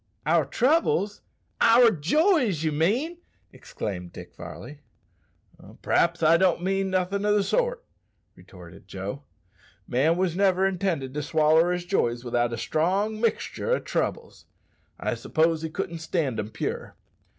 "Our 0.25 0.45
troubles? 0.45 1.21
our 1.61 1.91
joys, 1.91 2.63
you 2.63 2.71
mean!" 2.71 3.19
exclaimed 3.53 4.11
Dick 4.11 4.33
Varley. 4.35 4.79
"P'r'aps 5.83 6.23
I 6.23 6.37
don't 6.37 6.63
mean 6.63 6.89
nothin' 6.89 7.23
o' 7.23 7.35
the 7.35 7.43
sort," 7.43 7.85
retorted 8.35 8.87
Joe. 8.87 9.21
"Man 9.87 10.17
wos 10.17 10.33
never 10.35 10.65
intended 10.65 11.13
to 11.13 11.21
swaller 11.21 11.71
his 11.71 11.85
joys 11.85 12.23
without 12.23 12.51
a 12.51 12.57
strong 12.57 13.21
mixtur' 13.21 13.73
o' 13.75 13.79
troubles. 13.79 14.45
I 14.99 15.13
s'pose 15.13 15.61
he 15.61 15.69
couldn't 15.69 15.99
stand 15.99 16.39
'em 16.39 16.49
pure. 16.49 16.95